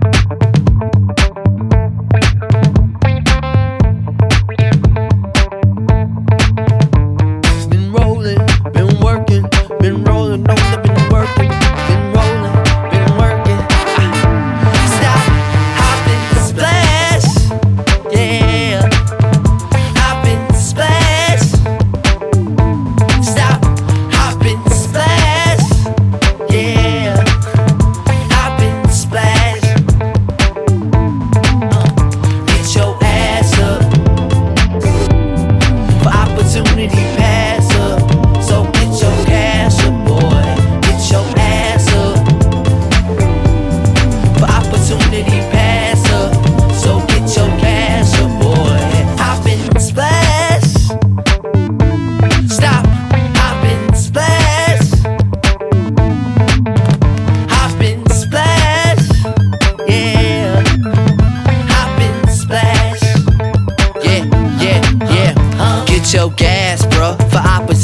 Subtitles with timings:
[0.00, 1.33] なるほど。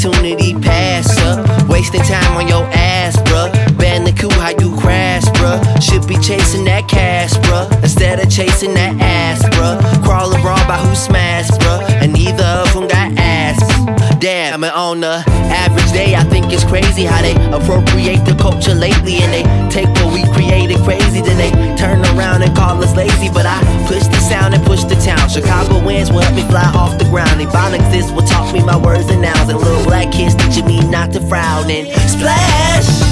[0.03, 1.69] Opportunity pass up.
[1.69, 3.51] Wasting time on your ass, bruh.
[3.77, 5.61] Bandicoot, how you crash, bruh.
[5.81, 7.71] Should be chasing that cash, bruh.
[7.83, 10.03] Instead of chasing that ass, bruh.
[10.03, 11.81] Crawling raw by who smashed, bruh.
[12.01, 13.59] And neither of them got ass.
[14.19, 18.73] Damn, and on the average day, I think it's crazy how they appropriate the culture
[18.73, 19.17] lately.
[19.21, 23.29] And they take what we created crazy, then they turn around and call us lazy.
[23.29, 23.57] But I
[23.87, 25.29] push the sound and push the town.
[25.29, 27.41] Chicago winds will help me fly off the ground.
[27.41, 29.49] Ebonics is what taught me my words and nouns.
[29.49, 33.10] And little black kids teaching me not to frown and splash.